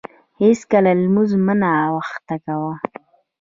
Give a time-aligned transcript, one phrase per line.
[0.41, 2.73] هیڅکله لمونځ مه ناوخته کاوه.